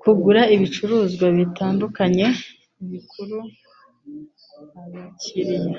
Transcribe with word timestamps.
kugura 0.00 0.42
ibicuruzwa 0.54 1.26
bitandukanye 1.38 2.26
bikurura 2.90 3.48
abakiriya 4.84 5.76